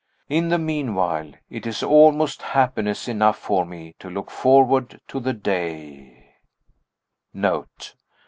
[0.29, 5.31] In the meanwhile, it is almost happiness enough for me to look forward to the
[5.33, 6.37] day
[7.35, 7.93] NOTE.